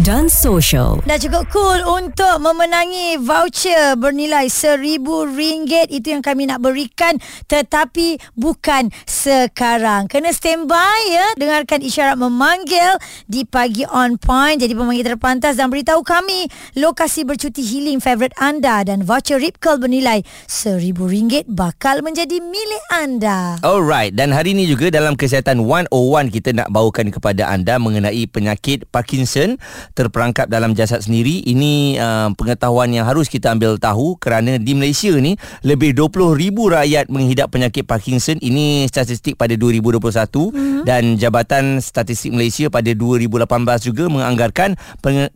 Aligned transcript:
dan 0.00 0.32
Social. 0.32 1.04
Dah 1.04 1.20
cukup 1.20 1.44
cool 1.52 1.84
untuk 1.84 2.40
memenangi 2.40 3.20
voucher 3.20 3.92
bernilai 3.92 4.48
RM1,000 4.48 5.92
itu 5.92 6.16
yang 6.16 6.24
kami 6.24 6.48
nak 6.48 6.64
berikan 6.64 7.20
tetapi 7.44 8.16
bukan 8.40 8.88
sekarang. 9.04 10.08
Kena 10.08 10.32
standby 10.32 11.12
ya. 11.12 11.26
Dengarkan 11.36 11.84
isyarat 11.84 12.16
memanggil 12.16 12.96
di 13.28 13.44
pagi 13.44 13.84
on 13.84 14.16
point. 14.16 14.56
Jadi 14.56 14.72
pemanggil 14.72 15.04
terpantas 15.04 15.60
dan 15.60 15.68
beritahu 15.68 16.00
kami 16.00 16.48
lokasi 16.80 17.28
bercuti 17.28 17.60
healing 17.60 18.00
favourite 18.00 18.32
anda 18.40 18.80
dan 18.80 19.04
voucher 19.04 19.36
Rip 19.36 19.60
Curl 19.60 19.84
bernilai 19.84 20.24
RM1,000 20.48 21.52
bakal 21.52 22.00
menjadi 22.00 22.40
milik 22.40 22.84
anda. 22.96 23.60
Alright, 23.60 24.16
dan 24.16 24.32
hari 24.32 24.56
ini 24.56 24.64
juga 24.64 24.88
dalam 24.88 25.20
Kesihatan 25.20 25.60
101 25.60 25.92
kita 26.32 26.56
nak 26.56 26.72
bawakan 26.72 27.12
kepada 27.12 27.52
anda 27.52 27.76
mengenai 27.76 28.24
penyakit 28.24 28.88
Parkinson 28.88 29.49
terperangkap 29.96 30.50
dalam 30.50 30.76
jasad 30.76 31.00
sendiri. 31.00 31.40
Ini 31.46 31.96
uh, 31.96 32.28
pengetahuan 32.36 32.92
yang 32.92 33.08
harus 33.08 33.30
kita 33.30 33.54
ambil 33.56 33.80
tahu 33.80 34.18
kerana 34.20 34.60
di 34.60 34.76
Malaysia 34.76 35.10
ni 35.16 35.38
lebih 35.64 35.96
20,000 35.96 36.52
rakyat 36.52 37.04
menghidap 37.08 37.48
penyakit 37.48 37.88
Parkinson. 37.88 38.36
Ini 38.42 38.86
statistik 38.90 39.40
pada 39.40 39.56
2021 39.56 40.02
mm-hmm. 40.02 40.82
dan 40.84 41.02
Jabatan 41.16 41.80
Statistik 41.80 42.34
Malaysia 42.34 42.68
pada 42.68 42.92
2018 42.92 43.88
juga 43.88 44.04
menganggarkan 44.12 44.76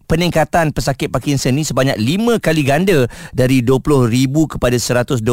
peningkatan 0.04 0.74
pesakit 0.74 1.08
Parkinson 1.08 1.56
ni 1.56 1.64
sebanyak 1.64 1.96
5 1.96 2.44
kali 2.44 2.62
ganda 2.66 3.08
dari 3.32 3.64
20,000 3.64 4.52
kepada 4.58 4.76
120,000 4.76 5.24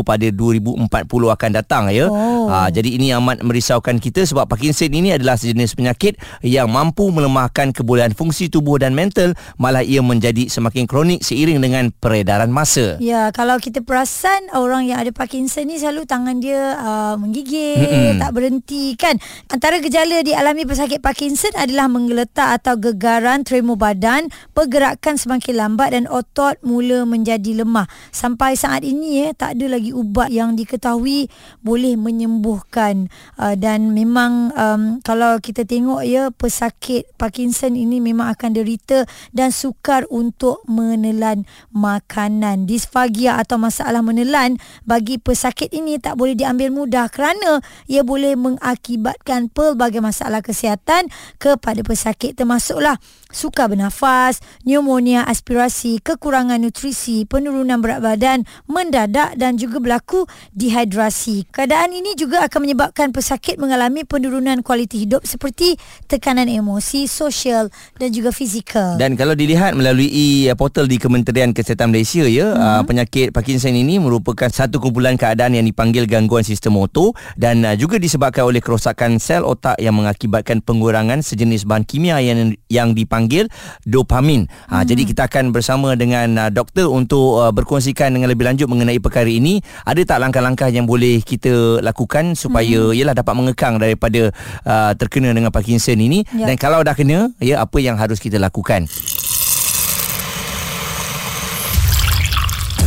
pada 0.00 0.26
2040 0.30 1.36
akan 1.36 1.50
datang 1.52 1.84
ya. 1.92 2.08
Oh. 2.08 2.48
Ha, 2.48 2.72
jadi 2.72 2.96
ini 2.96 3.12
amat 3.20 3.44
merisaukan 3.44 4.00
kita 4.00 4.24
sebab 4.24 4.48
Parkinson 4.48 4.88
ini 4.88 5.12
adalah 5.12 5.36
sejenis 5.36 5.76
penyakit 5.76 6.16
yang 6.40 6.70
mampu 6.72 7.08
melemahkan 7.12 7.70
kebolehan 7.76 8.16
fungsi 8.16 8.23
tubuh 8.30 8.78
dan 8.78 8.94
mental 8.94 9.34
malah 9.58 9.82
ia 9.82 9.98
menjadi 10.00 10.46
semakin 10.46 10.86
kronik 10.86 11.26
seiring 11.26 11.58
dengan 11.58 11.90
peredaran 11.90 12.54
masa. 12.54 12.96
Ya, 13.02 13.34
kalau 13.34 13.58
kita 13.58 13.82
perasan 13.82 14.54
orang 14.54 14.86
yang 14.86 15.02
ada 15.02 15.10
Parkinson 15.10 15.66
ni 15.66 15.82
selalu 15.82 16.06
tangan 16.06 16.38
dia 16.38 16.78
uh, 16.78 17.14
menggigil, 17.18 18.14
Mm-mm. 18.14 18.22
tak 18.22 18.30
berhenti 18.30 18.94
kan. 18.94 19.18
Antara 19.50 19.82
gejala 19.82 20.22
dialami 20.22 20.62
pesakit 20.62 21.02
Parkinson 21.02 21.50
adalah 21.58 21.90
menggeletak 21.90 22.62
atau 22.62 22.78
gegaran 22.78 23.42
tremor 23.42 23.74
badan, 23.74 24.30
pergerakan 24.54 25.18
semakin 25.18 25.54
lambat 25.58 25.98
dan 25.98 26.06
otot 26.06 26.54
mula 26.62 27.02
menjadi 27.02 27.66
lemah. 27.66 27.90
Sampai 28.14 28.54
saat 28.54 28.86
ini 28.86 29.26
ya, 29.26 29.34
tak 29.34 29.58
ada 29.58 29.74
lagi 29.74 29.90
ubat 29.90 30.30
yang 30.30 30.54
diketahui 30.54 31.26
boleh 31.66 31.98
menyembuhkan 31.98 33.10
uh, 33.42 33.58
dan 33.58 33.90
memang 33.90 34.54
um, 34.54 34.82
kalau 35.02 35.42
kita 35.42 35.66
tengok 35.66 36.06
ya 36.06 36.30
pesakit 36.30 37.10
Parkinson 37.18 37.74
ini 37.74 37.98
memang 37.98 38.13
akan 38.22 38.50
derita 38.54 39.08
dan 39.34 39.50
sukar 39.50 40.06
untuk 40.12 40.62
menelan 40.68 41.48
makanan. 41.74 42.68
Disfagia 42.68 43.40
atau 43.40 43.56
masalah 43.56 44.04
menelan 44.04 44.60
bagi 44.84 45.16
pesakit 45.16 45.72
ini 45.72 45.96
tak 45.96 46.20
boleh 46.20 46.36
diambil 46.36 46.70
mudah 46.70 47.08
kerana 47.08 47.64
ia 47.88 48.04
boleh 48.04 48.36
mengakibatkan 48.36 49.48
pelbagai 49.48 50.04
masalah 50.04 50.44
kesihatan 50.44 51.08
kepada 51.40 51.80
pesakit 51.80 52.36
termasuklah 52.36 53.00
sukar 53.32 53.70
bernafas, 53.72 54.38
pneumonia 54.62 55.24
aspirasi, 55.24 56.02
kekurangan 56.04 56.60
nutrisi, 56.60 57.24
penurunan 57.24 57.80
berat 57.80 58.04
badan 58.04 58.42
mendadak 58.68 59.34
dan 59.38 59.56
juga 59.56 59.80
berlaku 59.80 60.28
dehidrasi. 60.52 61.48
Keadaan 61.48 61.94
ini 61.94 62.12
juga 62.18 62.44
akan 62.44 62.60
menyebabkan 62.68 63.14
pesakit 63.14 63.56
mengalami 63.56 64.04
penurunan 64.04 64.60
kualiti 64.60 65.08
hidup 65.08 65.24
seperti 65.24 65.78
tekanan 66.10 66.50
emosi, 66.50 67.06
sosial 67.08 67.72
dan 67.96 68.03
juga 68.08 68.30
fizikal. 68.30 68.96
Dan 69.00 69.16
kalau 69.16 69.32
dilihat 69.32 69.76
melalui 69.76 70.46
uh, 70.48 70.56
portal 70.56 70.84
di 70.88 71.00
Kementerian 71.00 71.50
Kesihatan 71.52 71.92
Malaysia 71.92 72.24
ya, 72.24 72.52
uh-huh. 72.52 72.82
penyakit 72.86 73.30
Parkinson 73.32 73.74
ini 73.76 74.00
merupakan 74.00 74.48
satu 74.48 74.80
kumpulan 74.80 75.16
keadaan 75.16 75.56
yang 75.56 75.66
dipanggil 75.66 76.04
gangguan 76.08 76.44
sistem 76.44 76.76
motor 76.76 77.16
dan 77.34 77.64
uh, 77.64 77.74
juga 77.74 77.96
disebabkan 77.96 78.48
oleh 78.48 78.60
kerosakan 78.60 79.16
sel 79.16 79.42
otak 79.42 79.80
yang 79.80 79.96
mengakibatkan 79.96 80.60
pengurangan 80.60 81.24
sejenis 81.24 81.64
bahan 81.64 81.84
kimia 81.88 82.20
yang 82.20 82.52
yang 82.68 82.92
dipanggil 82.92 83.48
dopamin. 83.88 84.46
Ha, 84.68 84.82
hmm. 84.82 84.86
Jadi 84.88 85.02
kita 85.08 85.26
akan 85.28 85.52
bersama 85.52 85.96
dengan 85.96 86.48
uh, 86.48 86.50
doktor 86.52 86.90
untuk 86.92 87.40
uh, 87.40 87.52
berkongsikan 87.52 88.12
dengan 88.12 88.28
lebih 88.30 88.44
lanjut 88.46 88.68
mengenai 88.68 89.00
perkara 89.00 89.28
ini. 89.28 89.60
Ada 89.88 90.16
tak 90.16 90.18
langkah-langkah 90.24 90.68
yang 90.68 90.84
boleh 90.84 91.20
kita 91.24 91.80
lakukan 91.80 92.36
supaya 92.36 92.90
hmm. 92.90 92.96
ialah 92.96 93.14
dapat 93.16 93.34
mengekang 93.36 93.76
daripada 93.80 94.30
uh, 94.64 94.92
terkena 94.96 95.34
dengan 95.34 95.50
Parkinson 95.54 95.98
ini 95.98 96.26
ya. 96.32 96.46
dan 96.48 96.56
kalau 96.56 96.80
dah 96.82 96.94
kena 96.96 97.30
ya 97.38 97.62
apa 97.62 97.78
yang 97.78 97.93
harus 97.98 98.22
kita 98.22 98.38
lakukan. 98.38 98.86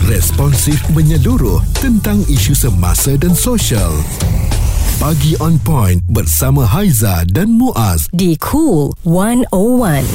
Responsif 0.08 0.80
menyeluruh 0.96 1.60
tentang 1.84 2.24
isu 2.32 2.56
semasa 2.56 3.20
dan 3.20 3.36
sosial. 3.36 3.92
Pagi 4.98 5.36
on 5.44 5.60
point 5.60 6.00
bersama 6.08 6.64
Haiza 6.64 7.28
dan 7.28 7.52
Muaz 7.54 8.08
di 8.16 8.40
Cool 8.40 8.96
101. 9.04 10.08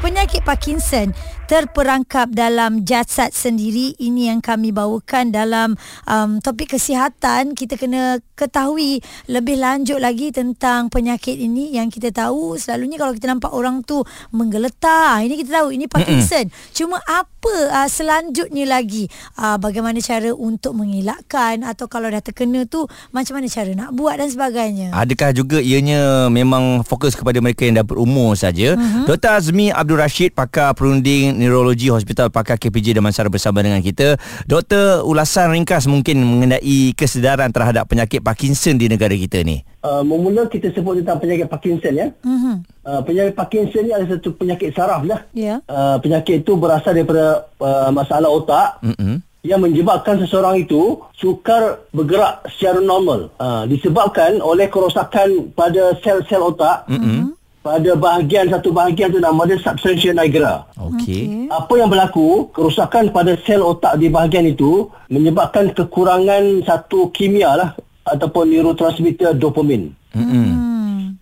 Penyakit 0.00 0.42
Parkinson 0.42 1.12
terperangkap 1.46 2.30
dalam 2.34 2.82
jasad 2.82 3.30
sendiri. 3.30 3.94
Ini 3.96 4.34
yang 4.34 4.40
kami 4.42 4.74
bawakan 4.74 5.30
dalam 5.30 5.78
um, 6.10 6.42
topik 6.42 6.74
kesihatan. 6.74 7.54
Kita 7.54 7.78
kena 7.78 8.18
ketahui 8.34 9.00
lebih 9.30 9.62
lanjut 9.62 10.02
lagi 10.02 10.34
tentang 10.34 10.90
penyakit 10.90 11.38
ini. 11.38 11.74
Yang 11.78 11.98
kita 11.98 12.26
tahu 12.26 12.58
selalunya 12.58 12.98
kalau 12.98 13.14
kita 13.14 13.30
nampak 13.30 13.54
orang 13.54 13.86
tu 13.86 14.02
menggeletar 14.34 15.22
ini 15.22 15.38
kita 15.40 15.62
tahu 15.62 15.68
ini 15.70 15.86
Parkinson. 15.86 16.50
Mm-mm. 16.50 16.74
cuma 16.74 16.98
apa 17.06 17.54
uh, 17.70 17.88
selanjutnya 17.88 18.66
lagi? 18.66 19.06
Uh, 19.38 19.56
bagaimana 19.56 20.02
cara 20.02 20.34
untuk 20.34 20.74
mengelakkan? 20.74 21.62
Atau 21.62 21.86
kalau 21.86 22.10
dah 22.10 22.20
terkena 22.20 22.66
tu 22.66 22.90
macam 23.14 23.38
mana 23.38 23.46
cara 23.46 23.70
nak 23.72 23.90
buat 23.94 24.18
dan 24.18 24.28
sebagainya? 24.28 24.88
Adakah 24.90 25.30
juga 25.30 25.62
ianya 25.62 26.26
memang 26.26 26.82
fokus 26.82 27.14
kepada 27.14 27.38
mereka 27.38 27.62
yang 27.64 27.78
dah 27.78 27.86
berumur 27.86 28.34
saja? 28.34 28.74
Uh-huh. 28.74 29.14
Dr. 29.14 29.38
Azmi 29.38 29.70
Abdul 29.70 30.02
Rashid 30.02 30.34
pakar 30.34 30.74
perunding 30.74 31.35
Neurologi 31.36 31.92
Hospital 31.92 32.32
Pakar 32.32 32.56
KPJ 32.56 32.96
Damansara 32.96 33.28
bersama 33.28 33.60
dengan 33.60 33.84
kita. 33.84 34.16
Doktor, 34.48 35.04
ulasan 35.04 35.52
ringkas 35.52 35.84
mungkin 35.86 36.24
mengenai 36.24 36.96
kesedaran 36.96 37.52
terhadap 37.52 37.86
penyakit 37.86 38.24
Parkinson 38.24 38.80
di 38.80 38.88
negara 38.88 39.12
kita 39.12 39.44
ni. 39.44 39.60
Uh, 39.84 40.02
memula 40.02 40.50
kita 40.50 40.72
sebut 40.74 40.98
tentang 41.04 41.22
penyakit 41.22 41.46
Parkinson 41.46 41.94
ya. 41.94 42.08
Uh-huh. 42.24 42.56
Uh, 42.82 43.00
penyakit 43.04 43.36
Parkinson 43.36 43.86
ni 43.86 43.92
adalah 43.94 44.18
satu 44.18 44.34
penyakit 44.34 44.74
saraf 44.74 45.04
lah. 45.04 45.20
Yeah. 45.36 45.62
Uh, 45.70 46.00
penyakit 46.02 46.42
itu 46.42 46.58
berasal 46.58 46.96
daripada 46.96 47.46
uh, 47.60 47.92
masalah 47.92 48.32
otak. 48.32 48.82
Uh-huh 48.82 49.22
yang 49.46 49.62
menyebabkan 49.62 50.18
seseorang 50.18 50.58
itu 50.58 50.98
sukar 51.14 51.86
bergerak 51.94 52.42
secara 52.50 52.82
normal 52.82 53.30
uh, 53.38 53.62
disebabkan 53.70 54.42
oleh 54.42 54.66
kerosakan 54.66 55.54
pada 55.54 55.94
sel-sel 56.02 56.42
otak 56.42 56.82
mm-hmm 56.90 57.36
pada 57.66 57.98
bahagian 57.98 58.46
satu 58.46 58.70
bahagian 58.70 59.10
tu 59.10 59.18
nama 59.18 59.42
dia 59.42 59.58
substantia 59.58 60.14
nigra. 60.14 60.62
Okey. 60.78 61.50
Apa 61.50 61.82
yang 61.82 61.90
berlaku, 61.90 62.46
kerosakan 62.54 63.10
pada 63.10 63.34
sel 63.42 63.58
otak 63.58 63.98
di 63.98 64.06
bahagian 64.06 64.46
itu 64.46 64.86
menyebabkan 65.10 65.74
kekurangan 65.74 66.62
satu 66.62 67.10
kimia 67.10 67.58
lah 67.58 67.70
ataupun 68.06 68.54
neurotransmitter 68.54 69.34
dopamin. 69.34 69.90
Mm-hmm. 70.14 70.46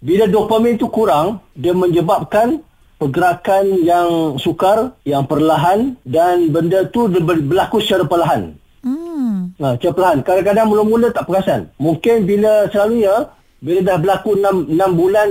Bila 0.05 0.29
dopamin 0.29 0.77
itu 0.77 0.93
kurang, 0.93 1.41
dia 1.57 1.73
menyebabkan 1.73 2.61
pergerakan 3.01 3.81
yang 3.81 4.37
sukar, 4.37 4.93
yang 5.09 5.25
perlahan 5.25 5.97
dan 6.05 6.53
benda 6.53 6.85
tu 6.93 7.09
berlaku 7.09 7.81
secara 7.81 8.05
perlahan. 8.05 8.53
Hmm. 8.85 9.57
Ha, 9.57 9.81
secara 9.81 9.93
perlahan. 9.97 10.19
Kadang-kadang 10.21 10.69
mula-mula 10.69 11.09
tak 11.09 11.25
perasan. 11.25 11.73
Mungkin 11.81 12.29
bila 12.29 12.69
selalunya, 12.69 13.33
bila 13.65 13.81
dah 13.81 13.97
berlaku 13.97 14.37
6, 14.37 14.77
6 14.77 14.93
bulan 14.93 15.29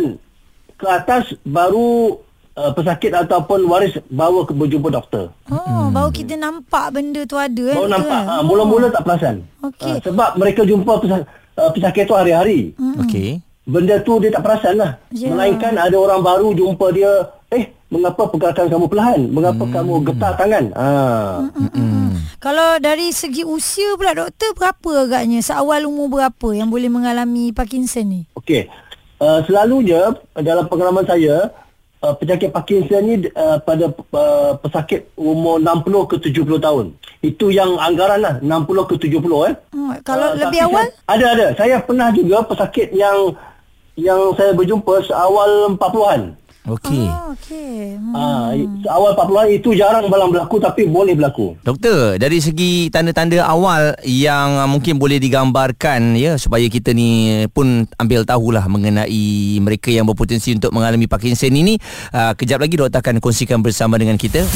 ke 0.77 0.85
atas 0.89 1.35
baru 1.45 2.19
uh, 2.57 2.71
pesakit 2.73 3.11
ataupun 3.13 3.65
waris 3.69 3.97
bawa 4.09 4.45
ke 4.45 4.53
berjumpa 4.53 4.89
doktor. 4.93 5.33
Oh, 5.49 5.57
hmm. 5.57 5.93
baru 5.93 6.09
kita 6.13 6.35
nampak 6.37 6.93
benda 6.93 7.21
tu 7.25 7.37
ada 7.37 7.63
eh. 7.73 7.77
Baru 7.77 7.89
nampak. 7.89 8.21
Kan? 8.23 8.29
Ha, 8.29 8.41
mula-mula 8.45 8.87
tak 8.93 9.03
perasan. 9.05 9.35
Okay. 9.61 9.93
Uh, 9.93 9.99
sebab 10.01 10.29
mereka 10.37 10.61
jumpa 10.65 10.93
pesakit, 11.01 11.25
uh, 11.57 11.69
pesakit 11.73 12.03
tu 12.05 12.15
hari-hari. 12.15 12.59
Hmm. 12.77 13.05
Okey. 13.05 13.41
Benda 13.63 13.95
tu 14.03 14.19
dia 14.19 14.27
tak 14.27 14.43
perasan 14.43 14.75
lah. 14.75 14.99
Yeah. 15.15 15.31
Melainkan 15.31 15.79
ada 15.79 15.95
orang 15.95 16.19
baru 16.19 16.51
jumpa 16.51 16.85
dia, 16.91 17.31
eh 17.47 17.71
mengapa 17.87 18.27
pergerakan 18.27 18.67
kamu 18.67 18.85
perlahan? 18.91 19.21
Mengapa 19.31 19.63
hmm. 19.63 19.73
kamu 19.73 19.93
getar 20.11 20.33
tangan? 20.35 20.65
Ha. 20.75 20.87
Hmm. 21.47 21.69
Hmm. 21.71 22.11
Kalau 22.43 22.75
dari 22.83 23.15
segi 23.15 23.47
usia 23.47 23.95
pula 23.95 24.11
doktor, 24.11 24.51
berapa 24.51 25.07
agaknya? 25.07 25.39
Seawal 25.39 25.87
umur 25.87 26.11
berapa 26.11 26.51
yang 26.51 26.67
boleh 26.67 26.91
mengalami 26.91 27.55
Parkinson 27.55 28.03
ni? 28.11 28.21
Okey. 28.35 28.67
Uh, 29.23 29.39
selalunya 29.47 30.11
dalam 30.35 30.67
pengalaman 30.67 31.07
saya 31.07 31.47
uh, 32.03 32.11
penyakit 32.19 32.51
Parkinson 32.51 33.01
ni 33.07 33.15
uh, 33.31 33.55
pada 33.63 33.87
uh, 33.87 34.51
pesakit 34.59 35.07
umur 35.15 35.63
60 35.63 36.11
ke 36.11 36.15
70 36.19 36.59
tahun. 36.59 36.85
itu 37.23 37.55
yang 37.55 37.79
anggaran 37.79 38.19
lah 38.19 38.35
60 38.43 38.67
ke 38.91 38.95
70 38.99 39.15
eh. 39.47 39.55
Hmm, 39.71 39.95
kalau 40.03 40.35
uh, 40.35 40.43
lebih 40.43 40.67
awal? 40.67 40.83
Saya, 40.91 41.07
ada 41.07 41.25
ada. 41.31 41.47
Saya 41.55 41.75
pernah 41.79 42.11
juga 42.11 42.43
pesakit 42.43 42.91
yang 42.91 43.31
yang 43.95 44.35
saya 44.35 44.51
berjumpa 44.51 45.07
seawal 45.07 45.79
40-an. 45.79 46.35
Okey. 46.63 47.03
Oh, 47.11 47.35
okey. 47.35 47.99
Hmm. 47.99 48.15
Ah, 48.15 48.55
awal 48.95 49.11
40-an 49.19 49.47
itu 49.51 49.75
jarang 49.75 50.07
balang 50.07 50.31
berlaku 50.31 50.63
tapi 50.63 50.87
boleh 50.87 51.11
berlaku. 51.11 51.59
Doktor, 51.59 52.15
dari 52.15 52.39
segi 52.39 52.87
tanda-tanda 52.87 53.43
awal 53.43 53.99
yang 54.07 54.63
mungkin 54.71 54.95
boleh 54.95 55.19
digambarkan 55.19 56.15
ya 56.15 56.39
supaya 56.39 56.63
kita 56.71 56.95
ni 56.95 57.43
pun 57.51 57.83
ambil 57.99 58.23
tahulah 58.23 58.63
mengenai 58.71 59.59
mereka 59.59 59.91
yang 59.91 60.07
berpotensi 60.07 60.55
untuk 60.55 60.71
mengalami 60.71 61.03
Parkinson 61.03 61.51
ini, 61.51 61.75
uh, 62.15 62.31
kejap 62.31 62.63
lagi 62.63 62.79
doktor 62.79 63.03
akan 63.03 63.19
kongsikan 63.19 63.59
bersama 63.59 63.99
dengan 63.99 64.15
kita. 64.15 64.47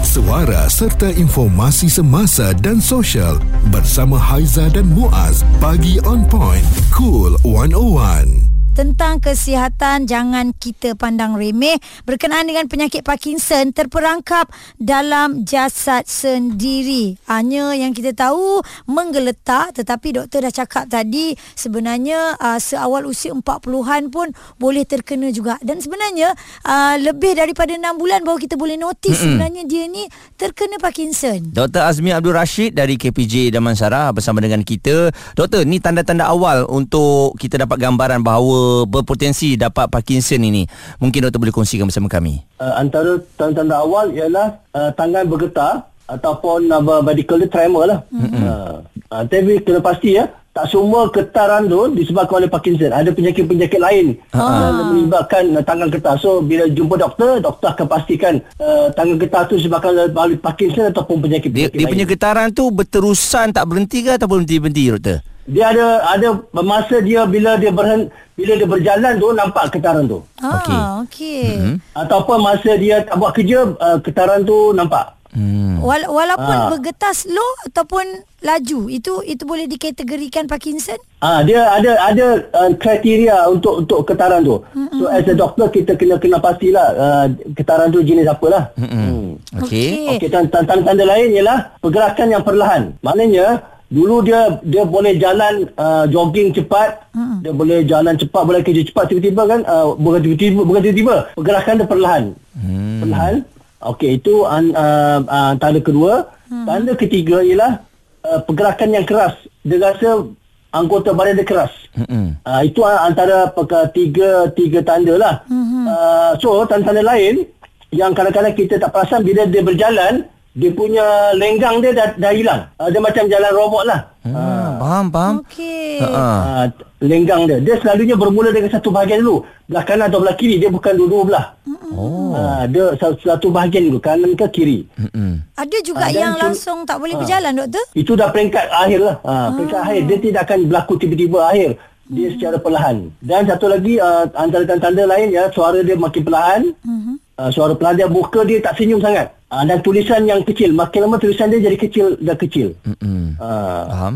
Suara 0.00 0.64
serta 0.72 1.12
informasi 1.12 1.92
semasa 1.92 2.56
dan 2.56 2.80
sosial 2.80 3.36
bersama 3.68 4.16
Haiza 4.16 4.72
dan 4.72 4.88
Muaz 4.88 5.44
pagi 5.60 6.00
on 6.08 6.24
point 6.24 6.64
cool 6.88 7.36
101 7.44 8.35
tentang 8.76 9.24
kesihatan 9.24 10.04
jangan 10.04 10.52
kita 10.52 10.92
pandang 10.92 11.32
remeh 11.32 11.80
berkenaan 12.04 12.44
dengan 12.44 12.68
penyakit 12.68 13.00
Parkinson 13.00 13.72
terperangkap 13.72 14.52
dalam 14.76 15.48
jasad 15.48 16.04
sendiri. 16.04 17.16
Hanya 17.24 17.72
yang 17.72 17.96
kita 17.96 18.12
tahu 18.12 18.60
menggeletak 18.84 19.80
tetapi 19.80 20.20
doktor 20.20 20.44
dah 20.44 20.52
cakap 20.52 20.92
tadi 20.92 21.32
sebenarnya 21.56 22.36
uh, 22.36 22.60
seawal 22.60 23.08
usia 23.08 23.32
40-an 23.32 24.12
pun 24.12 24.28
boleh 24.60 24.84
terkena 24.84 25.32
juga. 25.32 25.56
Dan 25.64 25.80
sebenarnya 25.80 26.36
uh, 26.68 27.00
lebih 27.00 27.32
daripada 27.32 27.72
6 27.72 27.80
bulan 27.96 28.28
baru 28.28 28.36
kita 28.36 28.60
boleh 28.60 28.76
notis 28.76 29.16
Mm-mm. 29.16 29.24
sebenarnya 29.24 29.62
dia 29.64 29.88
ni 29.88 30.04
terkena 30.36 30.76
Parkinson. 30.76 31.48
Dr. 31.48 31.80
Azmi 31.80 32.12
Abdul 32.12 32.36
Rashid 32.36 32.76
dari 32.76 33.00
KPJ 33.00 33.56
Damansara 33.56 34.12
bersama 34.12 34.44
dengan 34.44 34.60
kita. 34.60 35.08
Doktor, 35.32 35.64
ni 35.64 35.80
tanda-tanda 35.80 36.28
awal 36.28 36.68
untuk 36.68 37.40
kita 37.40 37.64
dapat 37.64 37.80
gambaran 37.80 38.20
bahawa 38.20 38.65
berpotensi 38.88 39.54
dapat 39.54 39.86
Parkinson 39.86 40.42
ini? 40.42 40.66
Mungkin 40.98 41.28
doktor 41.28 41.38
boleh 41.38 41.54
kongsikan 41.54 41.86
bersama 41.86 42.10
kami. 42.10 42.42
Uh, 42.58 42.74
antara 42.80 43.22
tanda-tanda 43.38 43.80
awal 43.80 44.10
ialah 44.10 44.58
uh, 44.74 44.90
tangan 44.96 45.24
bergetar 45.28 45.86
ataupun 46.06 46.70
uh, 46.70 47.02
medical 47.02 47.38
tremor 47.50 47.84
lah. 47.86 48.00
Mm-hmm. 48.14 48.42
Uh, 48.42 48.76
uh, 49.10 49.22
tapi 49.26 49.58
kena 49.62 49.82
pasti 49.82 50.18
ya, 50.18 50.30
tak 50.56 50.72
semua 50.72 51.12
getaran 51.12 51.68
tu 51.68 51.92
disebabkan 51.92 52.40
oleh 52.40 52.48
Parkinson. 52.48 52.88
Ada 52.88 53.12
penyakit-penyakit 53.12 53.76
lain 53.76 54.16
uh 54.32 54.40
yang 54.56 54.88
menyebabkan 54.88 55.44
uh, 55.52 55.60
tangan 55.60 55.92
getar. 55.92 56.16
So 56.16 56.40
bila 56.40 56.64
jumpa 56.64 56.96
doktor, 56.96 57.44
doktor 57.44 57.76
akan 57.76 57.86
pastikan 57.92 58.40
uh, 58.56 58.88
tangan 58.96 59.20
getar 59.20 59.44
tu 59.44 59.60
disebabkan 59.60 59.92
oleh 59.92 60.40
Parkinson 60.40 60.88
ataupun 60.88 61.20
penyakit-penyakit 61.20 61.76
dia, 61.76 61.84
dia 61.84 61.84
lain. 61.84 61.92
Dia 61.92 61.92
punya 61.92 62.06
getaran 62.08 62.48
tu 62.56 62.72
berterusan 62.72 63.52
tak 63.52 63.68
berhenti 63.68 64.00
ke 64.00 64.16
ataupun 64.16 64.42
berhenti-berhenti 64.42 64.84
doktor? 64.96 65.20
dia 65.46 65.70
ada 65.70 66.02
ada 66.10 66.28
masa 66.58 66.98
dia 66.98 67.22
bila 67.22 67.54
dia 67.54 67.70
berhen, 67.70 68.10
bila 68.34 68.58
dia 68.58 68.66
berjalan 68.66 69.12
tu 69.14 69.28
nampak 69.30 69.64
getaran 69.70 70.04
tu. 70.10 70.18
Ah, 70.42 70.58
okey. 70.58 70.80
Okey. 71.06 71.46
Mm-hmm. 71.54 71.76
Ataupun 71.94 72.36
masa 72.42 72.70
dia 72.74 73.06
tak 73.06 73.14
buat 73.14 73.30
kerja 73.30 73.58
uh, 73.78 73.98
getaran 74.02 74.42
tu 74.42 74.74
nampak. 74.74 75.14
Hmm. 75.36 75.84
Wala- 75.84 76.08
walaupun 76.08 76.56
ah. 76.56 76.72
bergetar 76.72 77.12
slow 77.12 77.68
ataupun 77.68 78.24
laju 78.40 78.80
itu 78.88 79.20
itu 79.28 79.44
boleh 79.44 79.68
dikategorikan 79.68 80.48
Parkinson? 80.48 80.96
Ah 81.20 81.44
dia 81.44 81.68
ada 81.68 82.00
ada 82.00 82.40
uh, 82.56 82.72
kriteria 82.72 83.44
untuk 83.52 83.84
untuk 83.84 84.08
getaran 84.08 84.40
tu. 84.40 84.64
Mm-hmm. 84.72 84.96
So 84.96 85.04
as 85.12 85.28
a 85.28 85.36
doctor 85.36 85.68
kita 85.68 85.92
kena 86.00 86.16
kena 86.16 86.40
pastilah 86.40 86.86
uh, 86.96 87.26
getaran 87.52 87.92
tu 87.92 88.00
jenis 88.00 88.24
apalah. 88.32 88.72
Hmm. 88.80 89.36
Okey. 89.60 90.16
Okey 90.16 90.32
tanda-tanda 90.32 91.04
lain 91.04 91.36
ialah 91.36 91.76
pergerakan 91.84 92.32
yang 92.32 92.40
perlahan. 92.40 92.96
Maknanya 93.04 93.76
Dulu 93.86 94.18
dia 94.26 94.58
dia 94.66 94.82
boleh 94.82 95.14
jalan 95.14 95.70
uh, 95.78 96.10
jogging 96.10 96.50
cepat, 96.50 97.06
hmm. 97.14 97.46
dia 97.46 97.54
boleh 97.54 97.86
jalan 97.86 98.18
cepat, 98.18 98.42
boleh 98.42 98.58
kerja 98.66 98.82
cepat 98.82 99.14
tiba-tiba 99.14 99.46
kan 99.46 99.60
uh, 99.62 99.94
bukan 99.94 100.26
tiba-tiba 100.26 100.66
bukan 100.66 100.82
tiba-tiba, 100.82 101.16
pergerakan 101.38 101.74
dia 101.78 101.86
perlahan. 101.86 102.24
Hmm. 102.58 102.98
Perlahan. 103.06 103.34
Okey, 103.76 104.22
itu 104.22 104.44
uh, 104.46 105.20
uh, 105.20 105.52
tanda 105.60 105.80
kedua. 105.84 106.32
Hmm. 106.48 106.64
Tanda 106.64 106.96
ketiga 106.96 107.44
ialah 107.44 107.84
uh, 108.24 108.40
pergerakan 108.46 108.96
yang 108.96 109.04
keras. 109.04 109.36
Dia 109.66 109.82
rasa 109.82 110.24
anggota 110.72 111.12
badan 111.12 111.40
dia 111.40 111.46
keras. 111.46 111.72
Hmm. 111.92 112.36
Uh, 112.44 112.62
itu 112.64 112.80
antara 112.84 113.52
peka, 113.52 113.92
tiga 113.92 114.48
tiga 114.56 114.80
tanda 114.80 115.14
lah. 115.20 115.34
Hmm. 115.48 115.84
Uh, 115.84 116.30
so 116.40 116.64
tanda-tanda 116.64 117.04
lain 117.04 117.44
yang 117.92 118.16
kadang-kadang 118.16 118.56
kita 118.56 118.80
tak 118.80 118.92
perasan 118.92 119.22
bila 119.22 119.44
dia 119.46 119.62
berjalan 119.62 120.24
dia 120.56 120.72
punya 120.72 121.36
lenggang 121.36 121.84
dia 121.84 121.92
dah, 121.92 122.08
dah 122.16 122.32
hilang. 122.32 122.64
Uh, 122.80 122.88
dia 122.88 123.00
macam 123.04 123.28
jalan 123.28 123.52
robot 123.52 123.84
lah. 123.84 124.00
Hmm, 124.24 124.32
uh. 124.32 124.70
Faham, 124.80 125.06
faham. 125.12 125.34
Okey. 125.44 126.00
Uh, 126.00 126.64
lenggang 127.00 127.44
dia. 127.44 127.58
Dia 127.60 127.74
selalunya 127.82 128.16
bermula 128.16 128.48
dengan 128.48 128.72
satu 128.72 128.88
bahagian 128.88 129.20
dulu. 129.20 129.44
Belah 129.68 129.84
kanan 129.84 130.08
atau 130.08 130.20
belah 130.24 130.36
kiri. 130.38 130.56
Dia 130.56 130.72
bukan 130.72 130.96
dua-dua 130.96 131.22
belah. 131.28 131.46
Oh. 131.92 132.32
Uh, 132.32 132.64
dia 132.72 132.84
satu 132.98 133.52
bahagian 133.52 133.92
dulu. 133.92 134.00
Kanan 134.00 134.32
ke 134.32 134.46
kiri. 134.48 134.78
Mm-mm. 134.96 135.44
Ada 135.58 135.78
juga 135.84 136.08
uh, 136.08 136.12
yang 136.12 136.34
langsung 136.40 136.88
tak 136.88 136.96
boleh 136.96 137.14
uh, 137.14 137.20
berjalan, 137.20 137.52
doktor? 137.52 137.84
Itu 137.92 138.16
dah 138.16 138.32
peringkat 138.32 138.66
akhir 138.72 139.00
lah. 139.04 139.16
Uh, 139.20 139.48
peringkat 139.60 139.80
akhir. 139.84 140.00
Dia 140.08 140.18
tidak 140.24 140.40
akan 140.48 140.58
berlaku 140.72 140.92
tiba-tiba 140.96 141.38
akhir. 141.52 141.70
Dia 142.06 142.26
hmm. 142.30 142.34
secara 142.38 142.56
perlahan. 142.62 142.96
Dan 143.20 143.42
satu 143.44 143.66
lagi, 143.66 143.98
uh, 144.00 144.24
antara 144.38 144.62
tanda 144.64 145.04
lain 145.04 145.28
ya, 145.34 145.50
suara 145.52 145.84
dia 145.84 145.98
makin 145.98 146.22
perlahan. 146.24 146.60
Hmm. 146.80 147.20
Uh, 147.36 147.50
suara 147.52 147.76
perlahan 147.76 147.96
dia, 148.00 148.08
muka 148.08 148.40
dia 148.48 148.64
tak 148.64 148.80
senyum 148.80 149.04
sangat. 149.04 149.35
Uh, 149.46 149.62
dan 149.62 149.78
tulisan 149.78 150.26
yang 150.26 150.42
kecil. 150.42 150.74
Makin 150.74 151.06
lama 151.06 151.22
tulisan 151.22 151.46
dia 151.46 151.62
jadi 151.62 151.78
kecil 151.78 152.18
Dah 152.18 152.34
kecil. 152.34 152.74
Uh. 152.82 153.30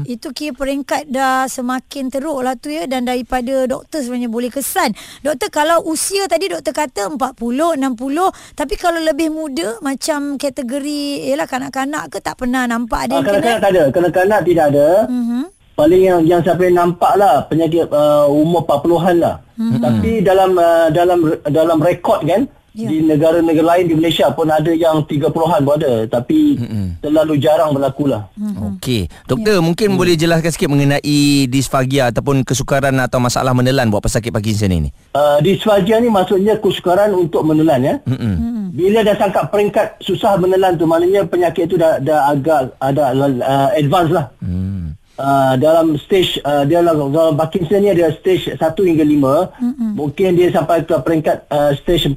Itu 0.03 0.35
kira 0.35 0.59
peringkat 0.59 1.07
dah 1.07 1.47
semakin 1.47 2.11
teruk 2.11 2.43
lah 2.43 2.59
tu 2.59 2.75
ya 2.75 2.91
Dan 2.91 3.07
daripada 3.07 3.63
doktor 3.71 4.03
sebenarnya 4.03 4.27
boleh 4.27 4.51
kesan. 4.51 4.91
Doktor 5.23 5.55
kalau 5.55 5.87
usia 5.87 6.27
tadi 6.27 6.51
doktor 6.51 6.75
kata 6.75 7.15
40, 7.15 7.79
60 7.79 8.59
Tapi 8.59 8.75
kalau 8.75 8.99
lebih 8.99 9.31
muda 9.31 9.79
Macam 9.87 10.35
kategori 10.35 11.31
Yelah 11.31 11.47
kanak-kanak 11.47 12.11
ke 12.11 12.19
tak 12.19 12.35
pernah 12.35 12.67
nampak 12.67 13.07
ada 13.07 13.17
uh, 13.19 13.23
Kanak-kanak 13.23 13.61
tak 13.63 13.71
ada. 13.71 13.85
Kanak-kanak 13.95 14.41
tidak 14.43 14.65
ada. 14.75 14.89
Uh-huh. 15.07 15.47
Paling 15.79 16.03
yang 16.11 16.21
yang 16.27 16.41
saya 16.43 16.59
pernah 16.59 16.83
nampak 16.83 17.13
lah 17.15 17.47
Penyakit 17.47 17.87
uh, 17.87 18.27
umur 18.27 18.67
40-an 18.67 19.17
lah. 19.23 19.35
Uh-huh. 19.55 19.79
Tapi 19.79 20.27
dalam 20.27 20.59
uh, 20.59 20.91
dalam 20.91 21.39
dalam 21.47 21.79
rekod 21.79 22.19
kan 22.27 22.51
Ya. 22.71 22.87
Di 22.87 23.03
negara-negara 23.03 23.67
lain 23.77 23.91
di 23.91 23.95
Malaysia 23.99 24.31
pun 24.31 24.47
ada 24.47 24.71
yang 24.71 25.03
30-an 25.03 25.61
pun 25.67 25.75
ada 25.75 26.07
tapi 26.07 26.55
mm-hmm. 26.55 27.03
terlalu 27.03 27.35
jarang 27.43 27.75
berlaku 27.75 28.07
lah. 28.07 28.31
Mm-hmm. 28.39 28.79
Okey. 28.79 29.03
Doktor 29.27 29.59
ya. 29.59 29.65
mungkin 29.65 29.89
mm. 29.91 29.99
boleh 29.99 30.15
jelaskan 30.15 30.51
sikit 30.55 30.71
mengenai 30.71 31.51
disfagia 31.51 32.15
ataupun 32.15 32.47
kesukaran 32.47 32.95
atau 33.03 33.19
masalah 33.19 33.51
menelan 33.51 33.91
buat 33.91 34.07
pesakit 34.07 34.31
Parkinson 34.31 34.71
ini. 34.71 34.95
Uh, 35.19 35.43
disfagia 35.43 35.99
ni 35.99 36.07
maksudnya 36.07 36.55
kesukaran 36.63 37.11
untuk 37.11 37.43
menelan 37.43 37.83
ya. 37.83 37.95
Mm-hmm. 38.07 38.71
Bila 38.71 39.03
dah 39.03 39.19
sangka 39.19 39.51
peringkat 39.51 39.99
susah 39.99 40.39
menelan 40.39 40.79
tu 40.79 40.87
maknanya 40.87 41.27
penyakit 41.27 41.67
tu 41.67 41.75
dah 41.75 41.99
dah 41.99 42.31
agak 42.31 42.71
ada 42.79 43.11
uh, 43.11 43.69
advance 43.75 44.15
lah. 44.15 44.31
Mm. 44.39 44.70
Uh, 45.21 45.53
dalam 45.61 46.01
stage 46.01 46.41
uh, 46.49 46.65
dia 46.65 46.81
dalam, 46.81 47.13
dalam 47.13 47.37
Parkinson 47.37 47.85
ni 47.85 47.93
ada 47.93 48.09
stage 48.09 48.57
1 48.57 48.57
hingga 48.57 49.05
5 49.05 49.13
mm-hmm. 49.13 49.93
mungkin 49.93 50.29
dia 50.33 50.49
sampai 50.49 50.81
ke 50.81 50.97
peringkat 50.97 51.45
uh, 51.53 51.77
stage 51.77 52.09
4 52.09 52.17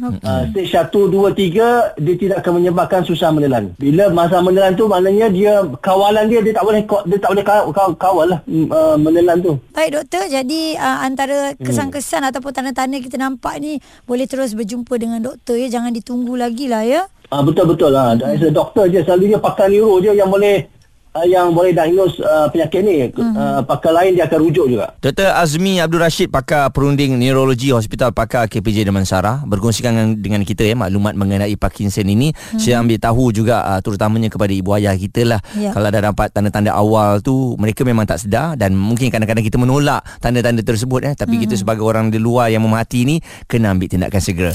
okay. 0.00 0.24
uh, 0.24 0.42
stage 0.48 0.72
1 0.72 0.88
2 0.88 2.00
3 2.00 2.00
dia 2.00 2.14
tidak 2.16 2.36
akan 2.40 2.52
menyebabkan 2.64 3.04
susah 3.04 3.28
menelan 3.28 3.76
bila 3.76 4.08
masa 4.08 4.40
menelan 4.40 4.72
tu 4.72 4.88
maknanya 4.88 5.28
dia 5.28 5.60
kawalan 5.84 6.32
dia 6.32 6.40
dia 6.40 6.56
tak 6.56 6.64
boleh 6.64 6.80
dia 6.80 7.18
tak 7.20 7.30
boleh 7.36 7.44
kawal, 7.44 7.92
kawal, 8.00 8.26
lah 8.32 8.40
uh, 8.48 8.96
menelan 8.96 9.38
tu 9.44 9.52
baik 9.76 9.92
doktor 9.92 10.24
jadi 10.32 10.62
uh, 10.80 10.98
antara 11.04 11.52
kesan-kesan 11.60 12.24
hmm. 12.24 12.30
ataupun 12.32 12.56
tanda-tanda 12.56 13.04
kita 13.04 13.20
nampak 13.20 13.60
ni 13.60 13.84
boleh 14.08 14.24
terus 14.24 14.56
berjumpa 14.56 14.96
dengan 14.96 15.20
doktor 15.20 15.60
ya 15.60 15.68
jangan 15.68 15.92
ditunggu 15.92 16.40
lagi 16.40 16.72
lah 16.72 16.88
ya 16.88 17.04
Ah 17.32 17.40
betul 17.40 17.64
betul 17.64 17.88
lah. 17.96 18.12
Hmm. 18.12 18.52
Doktor 18.52 18.92
je 18.92 19.00
selalunya 19.00 19.40
pakar 19.40 19.72
neuro 19.72 20.04
je 20.04 20.12
yang 20.12 20.28
boleh 20.28 20.68
uh, 21.16 21.26
yang 21.28 21.52
boleh 21.52 21.72
diagnose 21.76 22.18
uh, 22.20 22.48
penyakit 22.48 22.80
ni 22.82 23.08
uh-huh. 23.08 23.22
uh, 23.36 23.60
pakar 23.64 23.92
lain 23.92 24.16
dia 24.16 24.26
akan 24.26 24.38
rujuk 24.48 24.66
juga 24.68 24.96
Dr. 25.00 25.32
Azmi 25.36 25.78
Abdul 25.78 26.02
Rashid 26.02 26.28
pakar 26.32 26.72
perunding 26.72 27.16
neurologi 27.16 27.70
hospital 27.72 28.10
pakar 28.12 28.48
KPJ 28.48 28.88
Damansara 28.88 29.44
berkongsikan 29.44 29.92
dengan, 29.92 30.10
dengan 30.18 30.40
kita 30.42 30.64
ya 30.64 30.74
maklumat 30.76 31.14
mengenai 31.16 31.54
Parkinson 31.56 32.08
ini 32.08 32.32
uh-huh. 32.32 32.60
saya 32.60 32.80
ambil 32.80 32.98
tahu 32.98 33.30
juga 33.30 33.64
uh, 33.64 33.80
terutamanya 33.84 34.32
kepada 34.32 34.52
ibu 34.52 34.72
ayah 34.76 34.96
kita 34.96 35.22
lah 35.28 35.40
yeah. 35.56 35.72
kalau 35.72 35.88
dah 35.92 36.02
dapat 36.12 36.28
tanda-tanda 36.32 36.72
awal 36.72 37.20
tu 37.20 37.54
mereka 37.60 37.84
memang 37.84 38.08
tak 38.08 38.24
sedar 38.24 38.56
dan 38.56 38.72
mungkin 38.74 39.12
kadang-kadang 39.12 39.44
kita 39.44 39.60
menolak 39.60 40.02
tanda-tanda 40.18 40.64
tersebut 40.64 41.12
eh 41.12 41.14
tapi 41.14 41.36
uh-huh. 41.36 41.44
kita 41.48 41.54
sebagai 41.60 41.84
orang 41.84 42.08
di 42.08 42.18
luar 42.18 42.48
yang 42.48 42.64
memahati 42.64 43.00
ni 43.04 43.16
kena 43.46 43.76
ambil 43.76 43.88
tindakan 43.88 44.22
segera 44.22 44.54